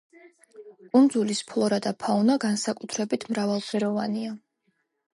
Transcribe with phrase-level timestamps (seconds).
[0.97, 4.37] კუნძულის ფლორა და ფაუნა განსაკუთრებით მრავალფეროვანია.